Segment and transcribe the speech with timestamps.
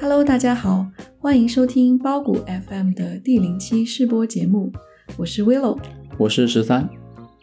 [0.00, 0.86] Hello，大家好，
[1.18, 4.72] 欢迎收听包谷 FM 的第零期试播节目，
[5.18, 5.78] 我是 Willow，
[6.16, 6.88] 我是十三。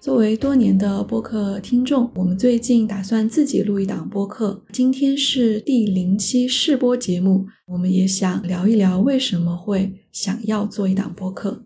[0.04, 4.62] 作为多年的播客听众，我们最近打算自己录一档播客。
[4.74, 11.63] 今天是第零期试播节目，我们也想聊一聊为什么会想要做一档播客。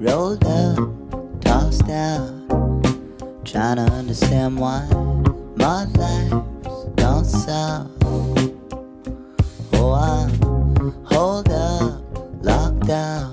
[0.00, 0.42] Hold
[11.50, 11.92] up,
[12.42, 13.27] lock down,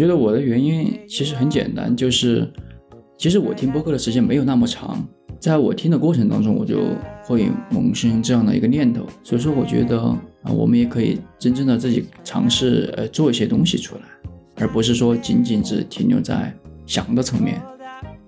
[0.00, 2.50] 觉得我的原因其实很简单，就是
[3.18, 5.06] 其实我听播客的时间没有那么长，
[5.38, 6.78] 在我听的过程当中，我就
[7.24, 14.00] 会萌生这样的一个念头，所以说我觉得啊，我们也可以真正的自己尝试呃做一些东西出来，
[14.56, 16.50] 而不是说仅仅只停留在
[16.86, 17.60] 想的层面。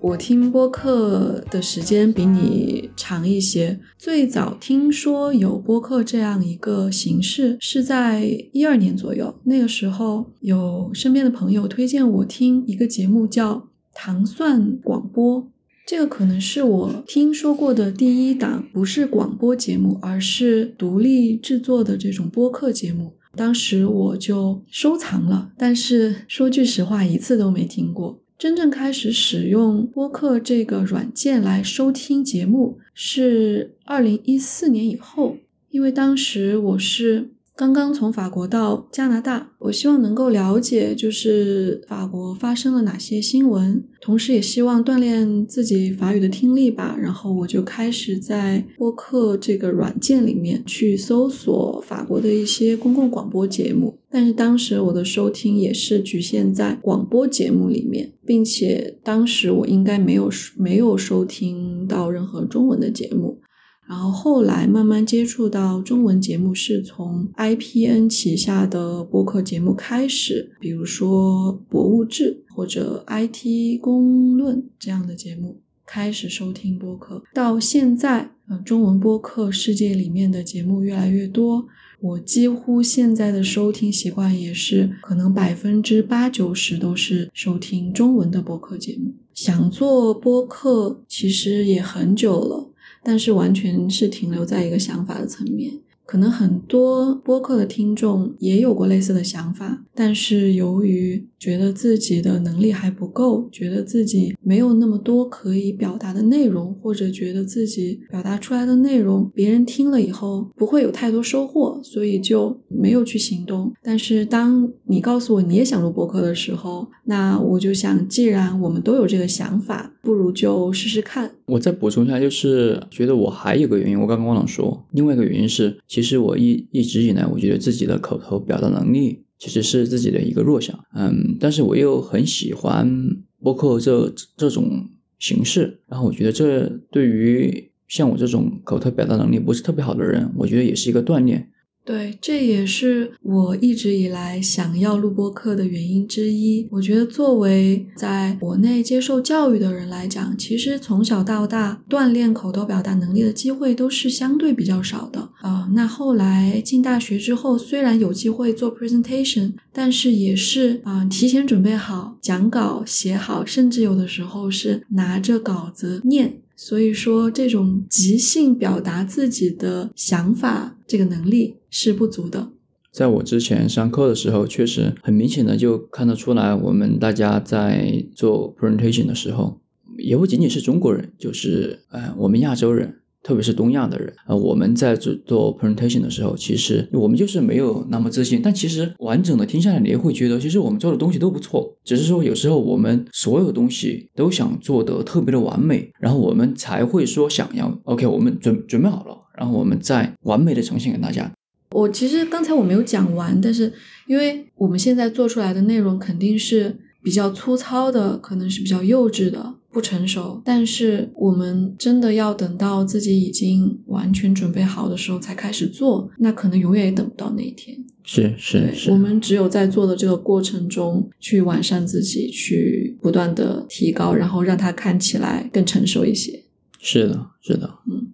[0.03, 3.79] 我听播客的时间比你长一些。
[3.97, 15.49] 最早听说有播客这样一个形式是在一二年左右，那个时候有身边的朋友推荐我听一个节目叫“糖蒜广播”，
[15.87, 23.13] 这个可能是我听说过的第一档不是广播节目，而是独立制作的这种播客节目。
[23.37, 28.22] 当时我就收藏了，但是说句实话，一次都没听过。
[28.39, 35.37] 真正开始使用播客这个软件来收听节目是二零一四年以后，
[35.71, 46.97] 因为当时我是刚刚从法国到加拿大，我希望能够了解就是法国发生了哪些新闻，同时也希望锻炼自己法语的听力吧。
[47.01, 53.99] 然后我就开始在播客这个软件里面去搜索法国的一些公共广播节目。
[54.13, 63.41] 但是当时我的收听也是局限在广播节目里面，并且当时我应该没有没有收听到任何中文的节目。
[63.89, 77.23] 然后后来慢慢接触到中文节目，是从 IPN 旗下的播客节目开始，比如说《博物志》或者 IT 公论这样的节目开始收听播客。
[77.35, 81.67] 到现在，呃，中文播客世界里面的节目越来越多。
[82.03, 89.15] 我几乎现在的收听习惯也是，可能百分之八九十都是收听中文的播客节目。
[89.33, 92.69] 想做播客其实也很久了，
[93.05, 95.75] 但是完全是停留在一个想法的层面。
[96.13, 113.73] 可能很多播客的听众也有过类似的想法，但是由于觉得自己的能力还不够，觉得自己没有那么多可以表达的内容，或者觉得自己表达出来的内容别人听了以后不会有太多收获，所以就没有去行动。
[113.83, 121.31] 但是当你告诉我你也想录播客的时候，那我就想，既然我们都有这个想法，不如就试试看。
[121.47, 133.09] 我再补充一下，就是觉得我还有个原因，我刚刚忘了说，另外一个原因是，其其实我一一直以来，我觉得自己的口头表达能力其实是自己的一个弱项，嗯，但是我又很喜欢
[133.41, 134.89] 播客这这种
[135.21, 141.49] 形式，然后我觉得这对于像我这种口头表达能力不是特别好的人，我觉得也是一个锻炼。
[141.85, 146.69] 对，这也是我一直以来想要录播课的原因之一。
[146.71, 155.69] 我觉得，作为在国内接受教育的人来讲，其实从小到大锻炼口头表达能力的机会都是相对比较少的啊。
[155.75, 166.39] 那后来进大学之后，虽然有机会做 presentation，但是也是啊，提前准备好讲稿写好，甚至有的时候是拿着稿子念。
[166.65, 172.53] 所以说，这种即兴表达自己的想法这个能力是不足的。
[172.93, 179.61] 在我之前上课的时候，确实很明显的就看得出来，我们大家在做 presentation 的时候，
[179.99, 183.02] 也不仅仅是中国人，就是呃，我们亚洲人。
[183.23, 188.41] 特别是东亚的人啊，我们在做做 presentation 的时候，其实我们就是没有那么自信。
[188.43, 191.77] 但其实完整的听下来，你也会觉得，其实我们做的东西都不错。
[191.85, 201.31] 只是说有时候我们所有东西都想做得特别的完美，然后我们才会说想要 OK，我们准准备好了，然后我们再完美的呈现给大家。
[201.71, 203.73] 我其实刚才我没有讲完，但是
[204.07, 209.55] 因为我们现在做出来的内容肯定是比较粗糙的，可能是比较幼稚的。
[209.73, 217.77] 不成熟，但是我们真的要等到自己已经完全准备好的时候才开始做，那可能永远也等不到那一天。
[218.05, 226.43] 是是是，我们只有在做的这个过程中去完善自己，去不断的提高，然后让它看起来更成熟一些。
[226.79, 228.09] 是的，是的，嗯。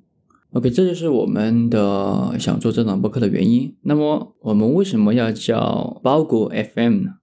[0.53, 3.75] OK，这就是我们的想做这档播客的原因。
[3.83, 7.15] 那么我们为什么要叫包裹 FM 呢？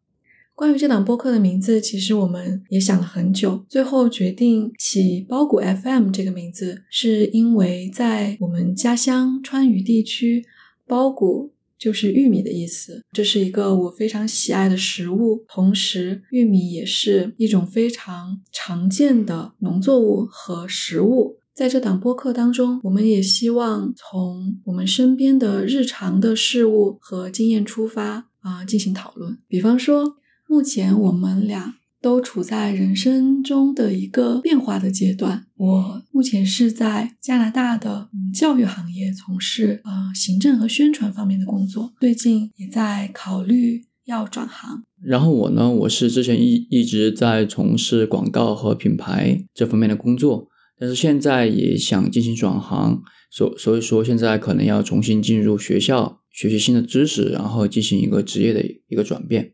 [0.55, 10.45] 关于这档播客的名字，其实我们也想了很久，最后决定起“包谷 FM” 这个名字，是因为在我们家乡川渝地区，
[10.87, 21.37] 包谷就是玉米的意思，这是一个我非常喜爱的食物，同时玉米也是一种非常常见的农作物和食物。
[21.53, 30.15] 在这档播客当中，我们也希望从我们身边的日常的事物和经验出发啊、进行讨论，比方说。
[30.55, 35.47] 目前我们俩都处在人生中的一个变化的阶段。
[35.57, 44.85] 我目前是在加拿大的教育行业从事呃行政和宣传方面的工作，最近也在考虑要转行。
[45.01, 50.47] 然后我呢，我是之前一一直在从事广告和品牌这方面的工作，
[50.79, 59.51] 但是现在也想进行转行，所所以说现在可能要重新进入学校学习新的知识，然后进行一个职业的一个转变。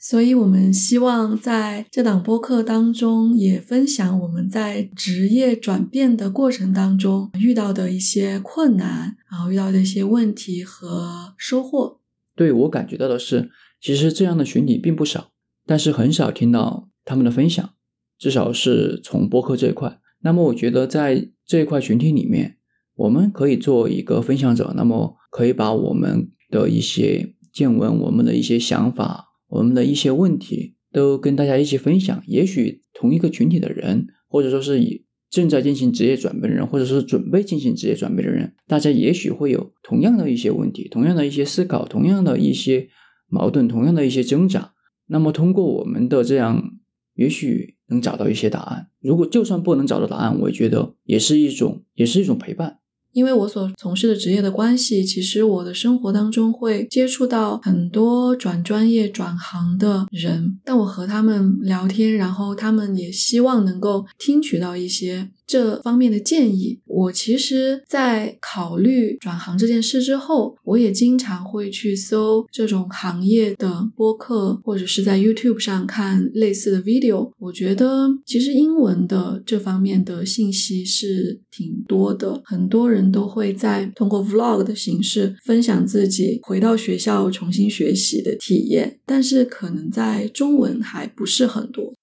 [0.00, 11.98] 所以，我们希望在这档播客当中，也分享我们在职业转变的过程当中遇到的一些困难，然后遇到的一些问题和收获。
[12.36, 13.50] 对我感觉到的是，
[13.80, 15.32] 其实这样的群体并不少，
[15.66, 17.70] 但是很少听到他们的分享，
[18.16, 19.98] 至少是从播客这一块。
[20.20, 22.58] 那么，我觉得在这一块群体里面，
[22.94, 29.24] 我们可以做一个分享者，那么可以把我们的一些见闻、我们的一些想法。
[29.48, 42.88] 我们的一些问题都跟大家一起分享，也许同一个群体的人，或者说是以正在进行职业转变的人，或者是准备进行职业转变的人，大家也许会有同样的一些问题，同样的一些思考，同样的一些
[43.26, 44.72] 矛盾，同样的一些挣扎。
[45.06, 46.72] 那么通过我们的这样，
[47.14, 48.88] 也许能找到一些答案。
[49.00, 52.77] 如果就算不能找到答案，我觉得也是一种，也是一种陪伴。
[53.12, 60.58] 因为我所从事的职业的关系，其实我的生活当中会接触到很多转专业、转行的人。
[60.64, 65.30] 但我和他们聊天，然后他们也希望能够听取到一些。
[65.48, 77.32] 这方面的建议，我其实，在考虑转行这件事之后，我也经常会去搜这种行业的播客，或者是在 YouTube 上看类似的 video。
[77.38, 91.94] 我觉得，其实英文的这方面的信息是挺多的，很多人都会在通过 vlog 的形式分享自己回到学校重新学习的体验，但是可能在中文还不是很多。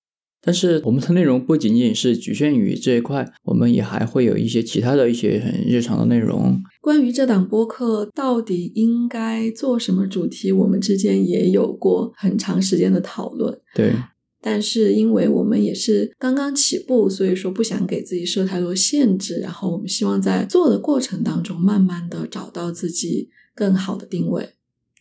[0.46, 6.62] 但是我们的内容不仅仅是局限于这一块，我们也还会有一些其他的一些很日常的内容。
[6.80, 13.60] 关于这档播客到底应该做什么主题，我们之间也有过很长时间的讨论。
[13.74, 13.96] 对，
[14.40, 19.40] 但是因为我们也是刚刚起步，所以说不想给自己设太多限制。
[19.40, 24.50] 然后我们希望在做的过程当中，慢慢的找到自己更好的定位。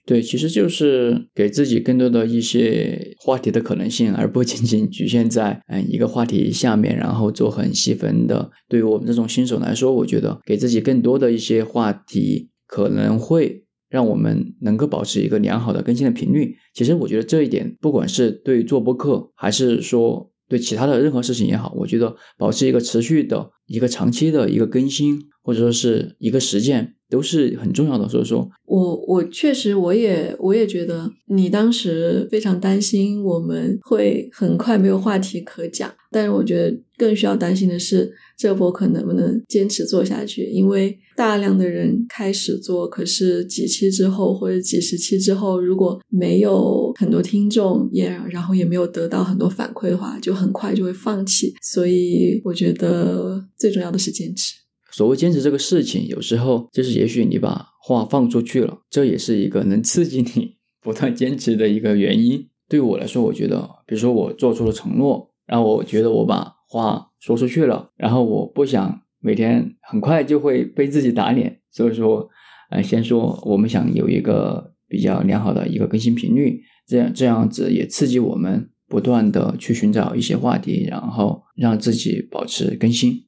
[0.07, 8.51] 对，其实就是给自己更多的一些话题的可能性，而不仅仅局限在嗯一个话题下面，然后做很细分的。
[8.69, 16.55] 对于我们这种新手来说，我觉得给自己更多的一些话题，可能会让我们能够保持一个良好的更新的频率。
[16.75, 26.95] 其实我觉得这一点，不管是对做播客，还是说对其他的任何事情也好，我觉得保持一个持续的一个长期的一个更新，或者说是一个实践。
[27.11, 51.55] 都是很重要的，所以说，我我确实我也我也觉得你当时非常担心我们会很快没有话题可讲，但是我觉得更需要担心的是这个博客能不能坚持做下去，因为大量的人开始做，可是几期之后或者几十期之后，如果没有很多听众，也然后也没有得到很多反馈的话，就很快就会放弃。
[51.63, 54.55] 所以我觉得最重要的是坚持。
[54.91, 62.49] 所谓坚持这个事情，有时候就是也许你把话放出去了，这也是一个能刺激你 不断坚持的一个原因。
[62.69, 72.29] 对我来说，我觉得，比如说我做出了承诺，然后我觉得我把话说出去了，然后我不想每天很快就会被自己打脸，所以说，
[72.69, 83.25] 呃，先说我们想有一个比较良好的一个更新频率，这样这样子也刺激我们不断的去寻找一些话题，然后让自己保持更新。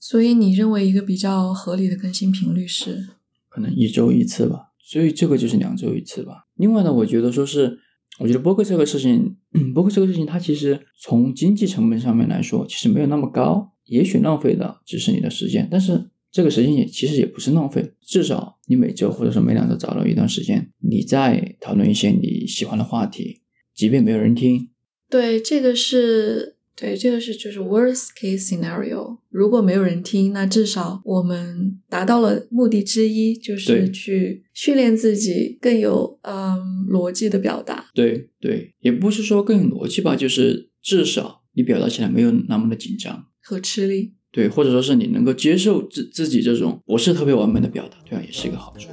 [0.00, 3.08] 所以你认为一个比较合理的更新频率是？
[3.50, 6.46] 可能一周一次吧，所以这个就是两周一次吧。
[6.54, 7.78] 另外呢，我觉得说是，
[8.20, 9.36] 我觉得播客这个事情，
[9.74, 13.72] 播客这个事情，它其实从经济成本上面来说，其实没有那么高。
[13.84, 17.92] 也许浪费的只是你的时间，但是这个时间也其实也不是浪费。
[18.00, 23.40] 至少你每周或者说每两周找到一段时间，你在讨论一些你喜欢的话题，
[23.74, 24.68] 即便没有人听。
[25.10, 26.53] 对，这个是。
[26.76, 29.18] 对，这个是就是 worst case scenario。
[29.30, 37.86] 如果没有人听，那至少我们达到了目的之一，就是去训练自己更有嗯逻辑的表达。
[37.94, 43.26] 对对，也不是说更有逻辑吧，就是至少你表达起来没有那么的紧张。
[43.40, 44.14] 和吃力。
[44.32, 48.88] 对，或者说是你能够接受自自己这种不是特别完美的表达，这样也是一个好处。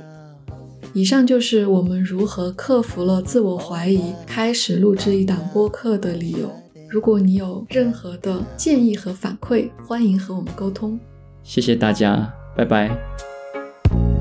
[0.94, 6.61] 以上就是我们如何克服了自我怀疑，开始录制一档播客的理由。
[6.92, 11.00] 如果你有任何的建议和反馈，欢迎和我们沟通。
[11.42, 12.90] 谢谢大家，拜拜。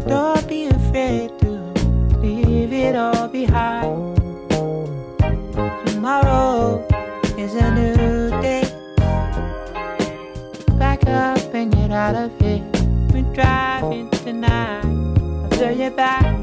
[0.07, 1.49] Don't be afraid to
[2.23, 4.15] leave it all behind.
[5.87, 6.81] Tomorrow
[7.37, 8.63] is a new day.
[10.79, 12.63] Back up and get out of here.
[13.13, 14.85] We're driving tonight.
[14.85, 16.40] I'll turn you back